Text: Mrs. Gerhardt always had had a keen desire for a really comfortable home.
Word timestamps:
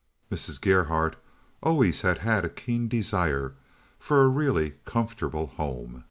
Mrs. 0.31 0.59
Gerhardt 0.59 1.15
always 1.61 2.01
had 2.01 2.17
had 2.17 2.43
a 2.43 2.49
keen 2.49 2.87
desire 2.87 3.53
for 3.99 4.23
a 4.23 4.29
really 4.29 4.77
comfortable 4.83 5.45
home. 5.45 5.99